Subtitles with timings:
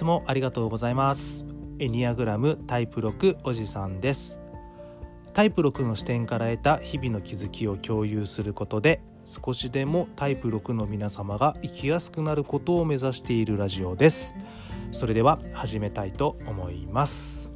[0.00, 1.44] つもありがとうございます。
[1.78, 4.40] エニアグラムタイプ6おじさんです。
[5.34, 14.34] タイプ6の視点から得た日々の気づきを共有することで少しでもタイプ6の皆様が生きやすくなることを目指しているラジオです。
[14.90, 17.50] それでは始めたいと思います。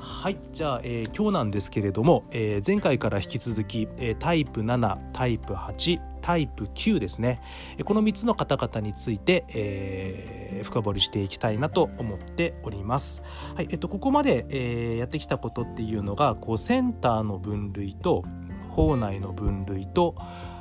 [0.00, 7.42] はいじゃあ、えー、今日なんですけれども、えー、前回から引き続き、えー、タイプ7タイプ8タイプ9ですね。
[7.84, 13.22] この3つの方々について、えー、深掘りしていきたいなと思っております。
[13.54, 18.24] はいえっと、ここまで、えー、やってきたことっていうのがこうセンターの分類と
[18.70, 20.16] 法内の分類と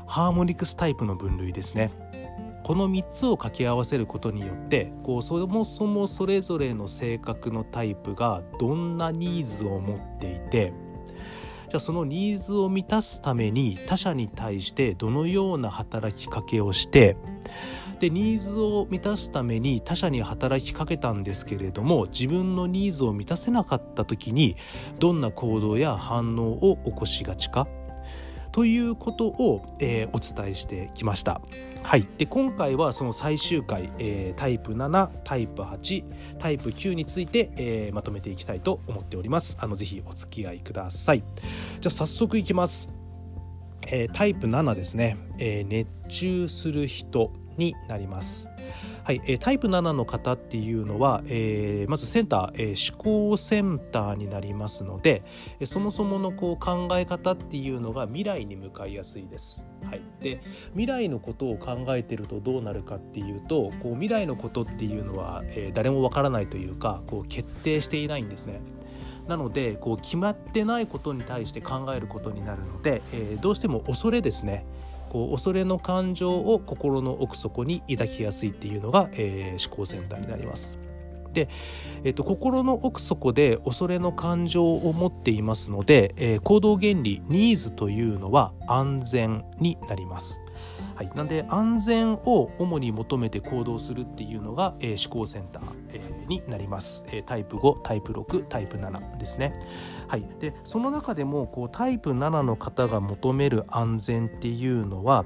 [0.06, 1.92] ハーモニクスタイプの分類ですね。
[2.64, 10.74] この3つを掛け合わせることによってこうそもそもそれぞれの性格のタイプがどんなニーズを持っていて
[11.70, 17.18] じゃあそのニーズを満たすために他者に対してどのような働きかけをして
[18.04, 24.58] でニーズを満たすために他者に働きかけたんですけれども自分のニーズを満たせなかった時に
[25.00, 27.66] どんな行動や反応を起こしがちか？
[28.52, 31.40] ということを、えー、お伝えしてきました。
[31.82, 36.04] はい、で今回はその最終回、えー、タイプ7タイプ8
[36.40, 39.58] タイプ9について、えー、まとめていきたいと思っております。
[39.62, 41.24] あのぜひお付き合いください。
[41.80, 42.90] じゃあ早速いきます、
[43.88, 47.32] え、タイプ7ですね、え熱中する人。
[47.58, 48.50] になります
[49.04, 55.26] はい、えー、タイプ7の方っていうのは、えー、まずセンター、えー、思考センターになりますので、
[55.60, 59.68] えそもそものこう考え方っていうのが未来に向かいやすいです。
[59.84, 68.62] はい、で未来のことを考えてるとどうなるかっていうとこう未来のことっていうのは、え誰もわからないというかこう決定していないんですね。
[69.28, 74.66] なのでこう決まってないことに対して考えることになるので、えどうしても恐れですね
[75.14, 80.80] こう恐れの感情を心の奥底に抱きやすいっていうのが、えー、思考センターになります。
[81.34, 81.50] で、
[82.04, 90.42] えっと、心の奥底で恐れの感情を持っていますので、えー、行動原理ニーズというのは安全になります。
[90.96, 99.54] はい、なんで安全を主に求めて行動するっていうのが、えー、思考センター、えー、になります、えー、タイプ5タイプ6タイプ7ですね。
[100.08, 105.26] はい、でその中でもこうタイプ7の方が求める安全っていうのは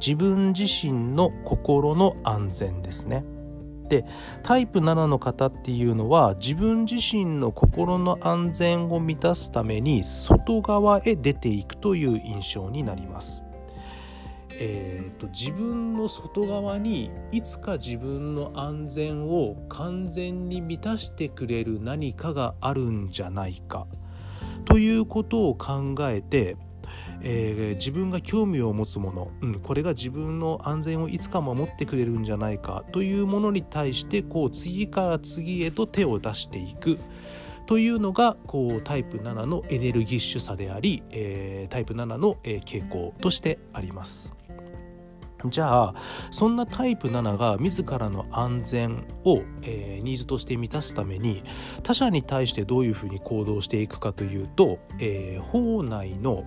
[0.00, 3.24] 自分自身の心の安全ですね。
[3.88, 4.04] で
[4.42, 13.47] タイプ7の方っていうのは自分自身の心の安全を満たすために外側へ出ていくという印象になります。
[14.60, 23.86] えーと、自分の外側にいつか自分の安全を完全に満たしてくれる何かがあるんじゃないか
[24.64, 26.56] ということを考えて、
[27.22, 36.98] えー、自分が興味を持つもの、うん、これが自分の安全をいつか守ってくれるんじゃないかというものに対してこう次から次へと手を出していく。
[37.66, 44.37] というのがこうタイプ7のエネルギッシュさであり、えー、タイプ7の、えー、傾向としてあります。
[45.46, 45.94] じゃあ
[46.30, 51.44] そんなタイプ7が自らの安全を、えー、ニーズとして満たすために
[51.82, 56.44] 他者に対してどういうふうに行動していくかというと、えー、法内の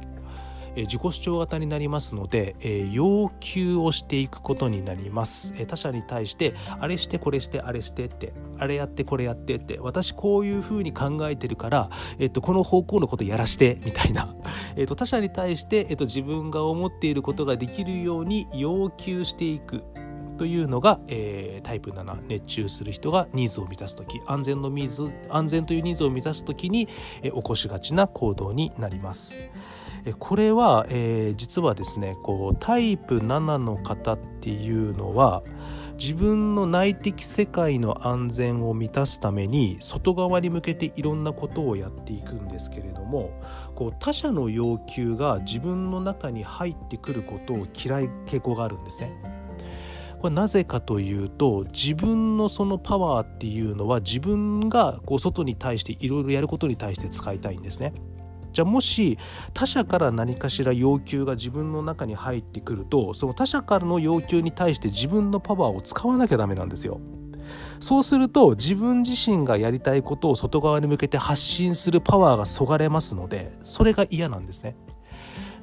[0.76, 2.56] 自己主張型になりますので、
[2.92, 11.90] 要求をしていくことになります、他者に対してあれしてこれしてあれしてってあれやってこれやってって私こういうふうに考えてるから、
[12.20, 14.36] えっと、この方向のことやらしてみたいな、
[14.76, 19.84] えっと、他者に対して、えっと、自分が思っていることができるように要求していく。
[20.38, 24.22] というのが、えー、タイプ7熱中する人がニーズを満たす時。
[24.26, 26.88] 安全のニーズ安全というニーズを満たす時に、
[27.22, 29.38] えー、起こしがちな行動になります。
[30.18, 35.44] これは、えー、実はですねこうタイプ7の方っていうのは
[36.00, 43.40] 自分の内的世界の安全を満たすために外側に向けていろんなことをやっていくんですけれども
[43.76, 49.14] こう他者の要求が自分の中に入ってくることを嫌い傾向があるんですね。
[50.20, 57.94] これなぜかというと自分のそのパワーっていうのは自分がこう外に対していろいろやることに対して使いたいんですね。
[58.52, 59.18] じゃあもし
[59.54, 67.00] 他者から何かしら要求が自分の中に入ってくるとその他者からの要求に対して自分のパワーを使わなきゃダメなんですよ。
[67.80, 74.76] そうすると自分自身がやりたいことを外側に向けて発信するパワーがそがれますのでそれが嫌なんですね。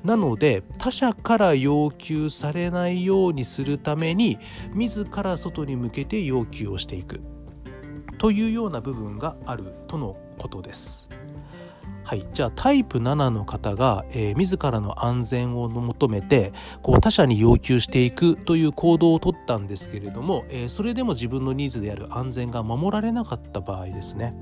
[0.05, 4.39] なので他者から要求されないようにするために
[4.73, 7.21] 自ら外に向けて要求をしていく
[8.19, 11.09] というような部分があるとのことです。
[12.09, 24.35] はい、じゃあタイプ7の方が、えー、自らの安全を求めてこう他者に要求していくという行動をとったんですけれども、えー、それでも自分のニーズである安全が守られなかった場合ですね。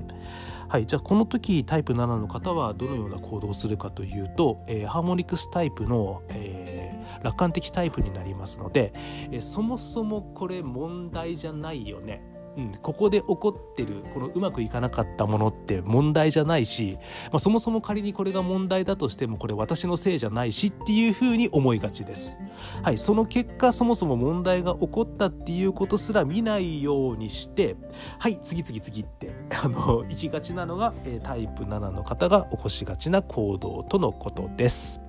[0.69, 8.93] はい、じゃあこの時タイプ7の方はどのような行動をするかというと、えー、ハーモニクスタイプの、えー、楽観的タイプになりますので、
[9.29, 12.36] えー、そもそもこれ問題じゃないよね。
[12.57, 16.97] うん、ここで起こってるこのうまくいかなかったものって問題じゃないし、
[17.31, 22.37] まあ、そもそも仮にこれが問題だとしてもこれ私のせいじゃないしっていうふうに思いがちです。
[22.81, 27.75] はい、その結果そもそも問題が起こったっていうことすら見ないようにして
[28.17, 34.99] はい次々次って あの行きがちなのが、えタイプ7の方が起こしがちな行動とのことです。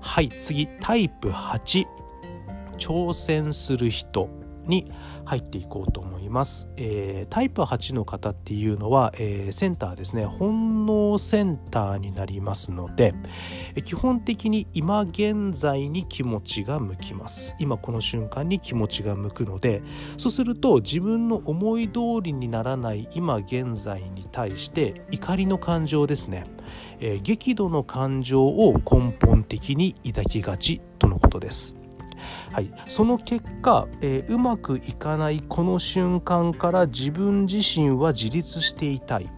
[0.00, 1.86] はい次タイプ8
[2.76, 4.90] 挑戦する人に
[5.24, 10.24] 入っていこうと思います、えー、タイプ8の方っていうのは、えー、センターですね。
[10.24, 13.14] 本能センターになりますので、
[13.84, 17.56] 基本的に今現在に気持ちが向きます。
[17.58, 19.82] 今この瞬間に気持ちが向くので
[20.18, 26.44] そうすると自分の思い通りにならない今現在に対して怒りの感情ですね、
[27.00, 31.81] え激怒の感情を根本的に抱きがちとのことです。
[32.52, 39.30] はい、その結果、えー、うまくいかないこの瞬間から自分自身は自立していたい。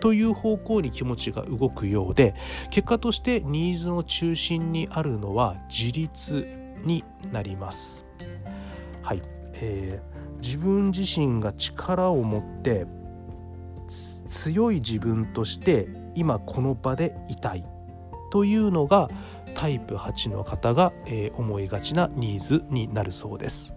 [0.00, 2.34] という方向に気持ちが動くようで
[2.68, 6.46] 結果としてニーズの中心にあるのは自立
[6.84, 8.04] になります。
[9.00, 9.22] はい。
[9.54, 12.86] えー、自分自身が力を持って
[13.86, 17.64] 強い自分として今この場でいたい。
[18.30, 19.08] というのが
[19.54, 23.74] タイプ8の方が、えー、思いがちなニーズになるそうです。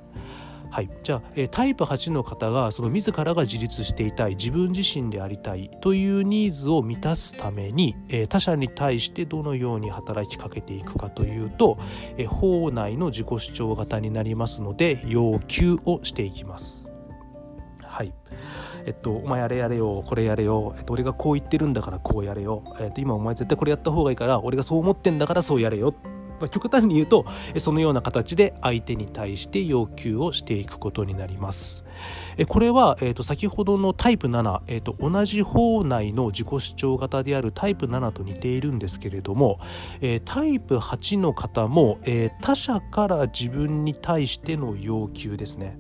[0.70, 11.80] はい、じゃあ、え、タイプ8の方がその自らが自立していたい自分自身でありたいというニーズを満たすために、え、他者に対してどのように働きかけていくかというと、
[12.18, 16.90] え、法内の自己主張型になりますので要求をしていきます。
[17.82, 18.14] はい
[18.88, 25.94] えっと、お前あれやれよこれやれよ、えっと、俺がこう言ってるんだからこうやれよ、えっと、今お前絶対これやった方がいいから俺がそう思ってんだからそうやれよ。
[26.40, 27.26] まあ、極端に言うと
[27.58, 31.84] そのような形で相手に対して要求をしていくことになります。
[32.48, 39.60] これは、えー、と先ほどのタイプ7、えー、と同じ方内の自己主張型であるタイプ7と似ているんですけれども、
[40.00, 45.80] えー、タイプ8の方も、えー、他者から自分に対しての要求ですね。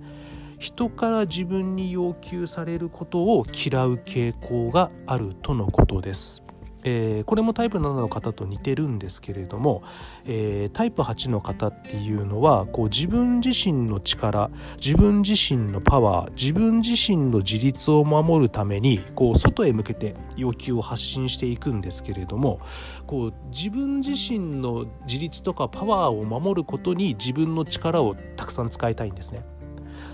[0.58, 6.44] 人から自分に要求されることを嫌う傾向があるとのことです。
[6.84, 9.84] えー、これもタイプ7の方と似てるんですけれども、
[10.26, 22.60] えー、タイプ8の方っていうのはこう自分自身の力自分自身のパワー自分自身の自立を守るためにこう外へ向けて要求を発信していくんですけれども
[23.06, 29.57] こう自分自身の自立とかパワーを守ることに自分の力をたくさん使いたいんですね。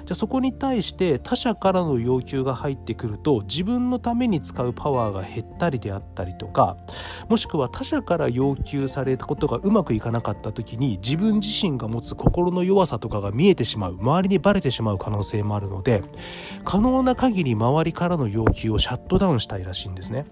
[0.06, 6.78] じゃそこに対して他者からの要求が入ってくると自分のために使うパワーが減ったりであったりとか
[7.30, 16.04] もしくは他者から要求されたことがうまくいかなかった時に自分自身が持つ心の弱さとかが見えてしまう周りにバレてしまう可能性もあるので
[16.66, 20.26] 可能な限り周りからの要求をシャットダウンしたいらしいんですね。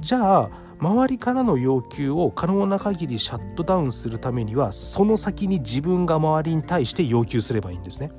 [0.00, 8.10] じゃあ周りからの要求を可能な限りシャットダウンするためにはその先に自分が周りに対して要求すればいいんですね。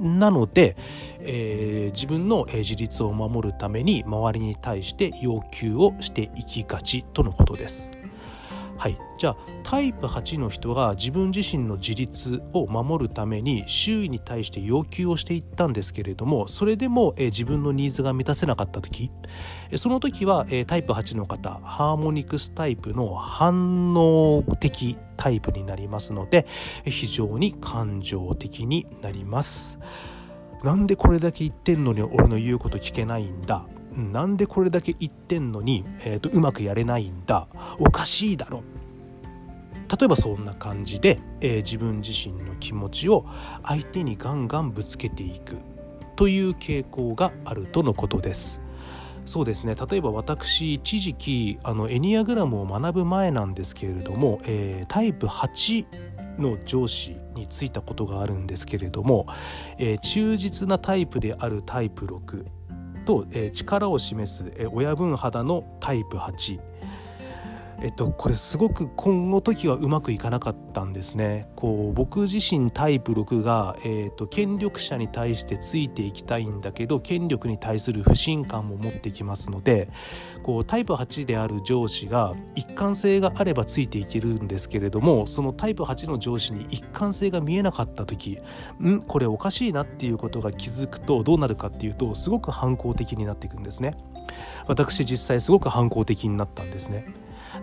[0.00, 0.76] なので、
[1.20, 7.90] えー、自分の自立を守るために周りに対して要求をしていきがちとのことです。
[8.80, 19.10] はい、じゃあタイプ8の人が自分自身の自立を守るために周囲に対して要求をしていったんですけれどもそれでも、え自分のニーズが満たせなかった時
[19.76, 26.46] その時は、えタイプ8の方ハーモニクスタイプの反応的タイプになりますので
[26.86, 29.78] 非常に感情的になります。
[30.64, 33.66] なんでこれだけ言ってんのに俺の言うこと聞けないんだ？
[33.96, 37.48] なんでこれだけ言ってんのに、えーと、うまくやれないんだ。
[37.78, 38.62] おかしいだろ。
[39.98, 43.26] 例えばそんな感じで、えー、自分自身の気持ちを
[43.64, 45.58] 相手にガンガンぶつけていく。
[46.20, 48.60] という傾向があるとのことです。
[49.24, 49.74] そうですね。
[49.74, 55.86] 例えば私一時期あのエニアグラムを学ぶ前なんですけれども、えー、タイプ8
[56.38, 59.26] の上司に就いたことがあるんですけれども、
[59.78, 62.44] えー、忠実なタイプであるタイプ6
[63.04, 66.60] と、え、力を示す、え、親分肌のタイプ8
[67.82, 71.48] えっと、これすごく今後時はうまくいかなかったんですね。
[71.56, 79.88] こう僕自身タイプ6が、えっと、権力者に対してついていきたいんだけど権力に対する不信感も持ってきますので
[80.42, 88.38] こうタイプ8である上司が一貫性があればついていけるんですけれどもそのタイプ8の上司に一貫性が見えなかった時
[88.82, 89.00] ん？
[89.00, 93.96] これおかしいなっていうことが気づくとどうなるかっていうとすごく反抗的になっていくんですね。
[94.66, 97.06] 私実際すごく反抗的になったんですね。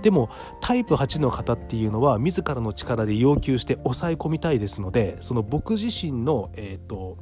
[0.02, 0.30] でも
[0.62, 7.18] タイプ8の方っていうのは自らの力で要求して抑え込みたいですのでその僕自身の、えーと、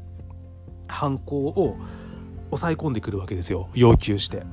[0.87, 1.77] 犯行を
[2.49, 3.69] 抑え込んでくるわけですよ。
[3.73, 4.43] 要求して。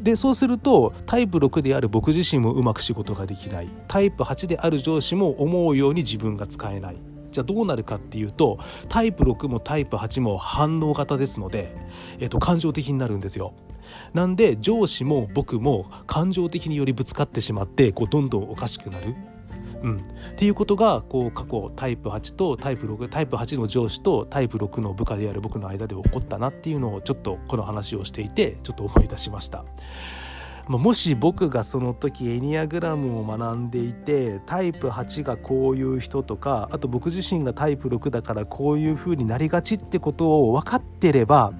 [0.00, 3.68] でそうするとタイプ6である僕自身もうまく仕事ができない。
[3.88, 6.96] タイプ8である上司も思うように自分が使えない。
[7.38, 11.72] じゃあどうなるかっていうとタイプ6もタイプ8も反応型ですので、
[12.18, 13.54] えっと、感情的になるんですよ。
[14.12, 19.14] なんで上司も僕も感情的によりぶつかってしまってこうどんどんおかしくなる。
[19.82, 29.64] うん、っていうことがこう過去タイプ8とタイプ6タイプ8の上司とタイプ6の部下である僕の間で起こったなっていうのをちょっとこの話をしていてちょっと思い出しました。
[30.76, 41.54] もし僕がその時エニアグラムを学んでいてタイプ8がこういう人とかあと僕自身がタイプ6だからこういう風になりがちってことを分かってれば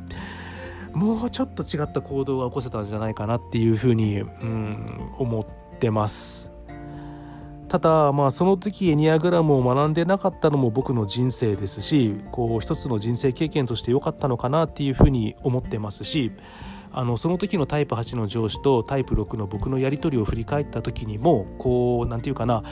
[0.93, 6.53] もうちょっと違った行動が起こせたんじゃないかなっていうふうに、うん、思ってます。
[7.69, 16.33] ただまあその時エニアグラムを学んでなかったのも僕の人生ですしこう一つの人生経験として良かったのかなっていうふうに思ってますし
[16.93, 22.63] あのその時のタイプ8の上司とタイプ6の僕のやり取りを振り返った時にもこう何て言うかな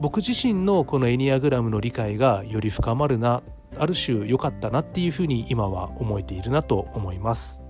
[0.00, 3.42] 僕自身のこのエニアグラムの理解がより深まるな
[3.76, 7.62] ある種良かったなっていうふうに今は思えているなと思います。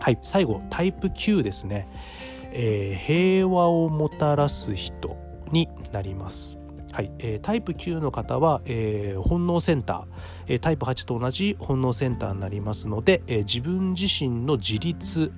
[0.00, 1.88] はい、最後タイプ9ですね、
[2.52, 5.16] えー、平和をもたらす人
[5.50, 6.57] になります。
[6.92, 10.04] はい、えー、タイプ9の方は、えー、本能センター、
[10.46, 15.32] えー、タイプ8と同じ本能センターになりますので、えー、自分自身の自立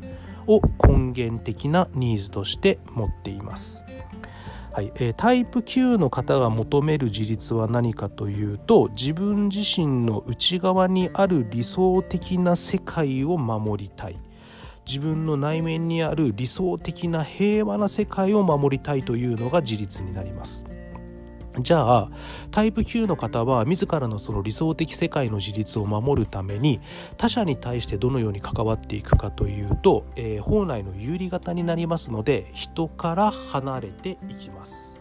[0.46, 3.84] を根源的なニーズとして持っています。
[4.72, 14.18] はいえー、タイプ9の方が求める自立は何かというと自分自身の内側にある理想的な世界を守りたい
[14.86, 20.64] 自分の内面にある理想的な平和な世界を守りたいというのが自立になります。
[21.58, 22.10] じゃあ
[22.50, 26.80] タイプ9の方は自らのその理想的世界の自立を守るために
[27.16, 35.00] 他者に対してどのように関わっていくかというと、えー、法内の有利型になりますので人から離れていきます。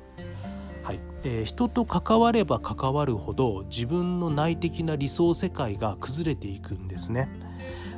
[0.83, 7.29] はいえー、人と関われば関わるほど自分の内的な理想世界が崩れていくんですね。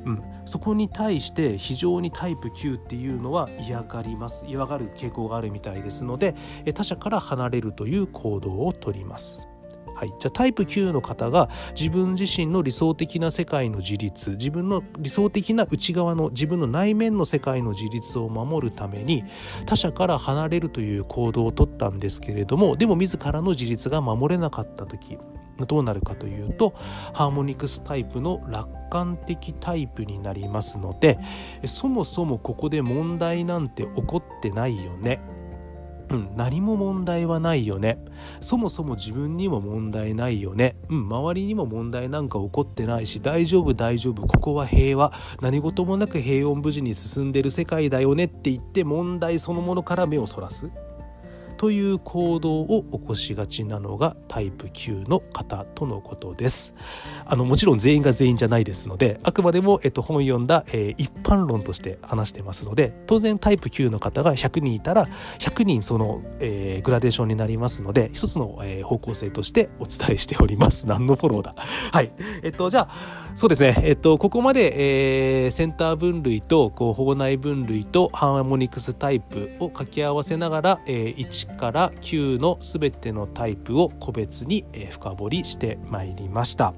[0.06, 6.36] うん、そこに対して非常にタイプ9っていうのは嫌がります嫌がる傾向があるみたいですので
[6.74, 9.51] 他者から離れるという行動をとります。
[10.02, 11.48] はい、じゃあタイプ9の方が
[11.80, 19.24] 自分自身の理想的な世界の自立自分の理想的な内側の自分の内面の世界の自立を守るために
[19.68, 25.20] 他者から離れるという行動をとったんですけれどもでも自らの自立が守れなかった時
[25.68, 26.74] どうなるかというと
[27.14, 31.20] ハーモニクスタイプの楽観的タイプになりますので
[31.68, 35.20] そもそもここで問題なんて起こってないよね。
[36.12, 38.04] うん、何も問題はないよね。
[38.42, 45.14] そもそも自分にも問題ないよね、うん、周りにも問題なんか起こってないし大丈夫大丈夫ここは平和。
[45.42, 50.70] 何事もなく平穏無事に進んでる世界だよねって言って問題そのものから目をそらす。
[51.62, 56.74] という行動を起こしがちなのがタイプ9の方とのことです。
[57.24, 65.06] あのもちろん全員が全員じゃないですのであくまでも、えっと、本読んだ、えー、一般論として話してますので当然タイプ9の方が100人いたら
[65.38, 70.88] 100人その、えー、グラデーションになりますので一つの、えー、方向性としてお伝えしております。
[70.88, 71.54] 何のフォローだ
[71.94, 86.74] はいえっとじゃあそうですね、えっと、ここまで、えー、センター分類とこう法内分類とハーモニクスタイプを掛け合わせながら、えー、1から9の全てのタイプを個別に、えー、深掘りしてまいりました。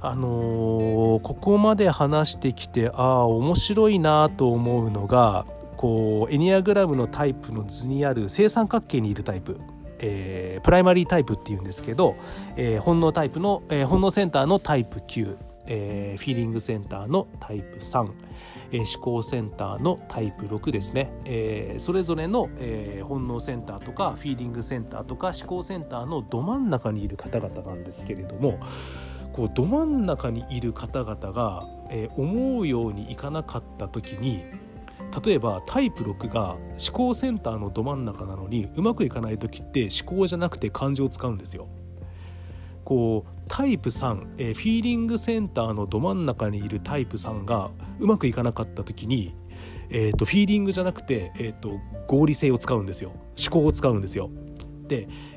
[0.00, 9.58] あのー、ここまで話してきてああ面白いなと思うのがこうエニアグラムのタイプの図にある正三角形にいるタイプ
[9.98, 12.16] えー、プライマリータイプっていうんですけど、
[12.56, 15.36] えー、本能タイプの、えー、本能センターのタイプ9、
[15.66, 18.10] えー、フィーリングセンターのタイプ3、
[18.72, 28.58] えー、思考センターのタイプ6ですね、えー、それぞれの、えー、本能センターとかフィーリングセンターとか思考センターのど真ん中にいる方々なんですけれども
[29.32, 34.44] こうど真ん中にいる方々が、えー、思うようにいかなかった時に
[35.24, 36.60] 例えばタイプ6が思
[36.92, 41.68] 考センターのど真ん中なのにうまくいかない時って思考じゃなくて感情を使うんですよ。
[42.84, 49.34] こうタイプ3、えー、フィーリングセンターのど真ん中にいるタイプ3がうまくいかなかった時に、
[49.90, 54.30] えーと、フィーリングじゃなくて、えーと合理性を使うんですよ思考を使うんですよ。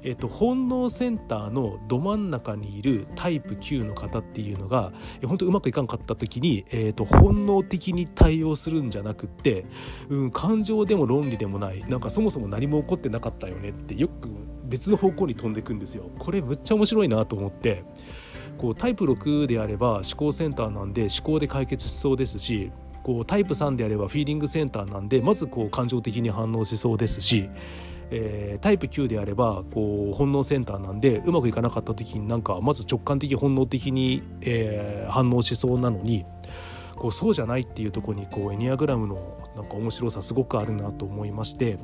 [0.04, 4.92] えーと、本能センターのど真ん中にいるタイプ9の方っていうのが
[5.26, 9.66] 本当うまくいかんかった時に、えーと、本能的に対応するんじゃなくって、
[10.10, 14.30] うん、感情でも論理でもないなんかそもそも何も起こってなかったよねってよく
[14.66, 16.12] 別の方向に飛んでいくんですよ。
[16.20, 17.84] これむっちゃ面白いなと思って
[18.58, 22.72] こうタイプ6であれば思考センターなんで思考で解決しそうですし
[23.04, 27.50] こうタイプ3であればフィーリングセンターなんでまずこう感情的に反応しそうですし
[28.12, 36.26] えー、タイプ9であればこう本能センターなんでうまくいかなかった時になんかまず直感的本能的に、えー、反応しそうなのに
[36.96, 41.80] こうそうじゃないっていうとこにこうエニアグラムのなんか面白さすごくあるなと思いまして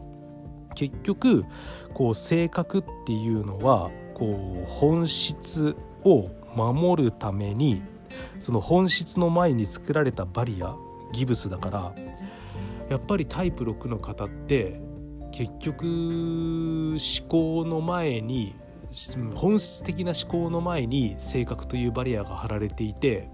[0.75, 1.45] 結局
[1.93, 7.81] こう性格っていうのはこう本質を守るために
[8.39, 10.75] その本質の前に作られたバリア
[11.13, 11.93] ギブスだから
[12.89, 14.79] やっぱりタイプ6の方って
[15.35, 18.55] 結局思考の前に
[19.35, 23.27] 本質的な思考の前に性格というバリアが張られていて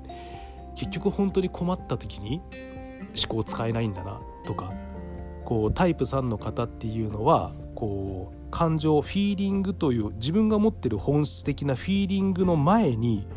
[0.75, 2.41] 結局本当に困った時に
[3.15, 4.74] 思考使えないんだなとか
[5.46, 13.27] こうタイプ3の方っていうのはこう感情フィーリングという自分が持ってる本質的なフィーリングの前に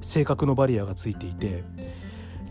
[0.00, 1.64] 性格のバリアがついていて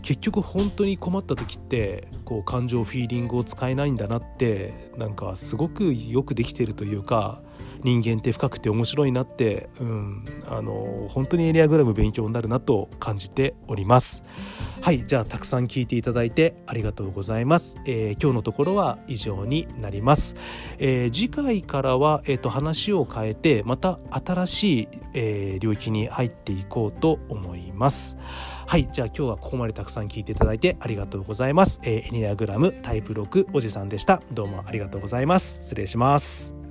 [0.06, 7.42] 結局本当に困った時ってこう感情フィーリングを使えないんだなってなんかすごくよくできてるというか
[7.82, 14.24] 人間って深くて面白いなって、うん、あの本当にエリアグラム勉強になるなと感じております。
[14.80, 20.36] はいじゃあたくさん聞いていただいてありがとうございます、えー、今日のところは以上になります、
[20.78, 28.16] えー、次回からは、えーと、話を変えてまた新しい、えー、領域に入っていこうと思います。
[28.66, 34.20] はいじゃあ今日はここまでたくさん聞いていただいてありがとうございます、えー、エニアグラムタイプ6おじさんでした。
[34.32, 35.62] どうもありがとうございます。
[35.62, 36.65] 失礼します。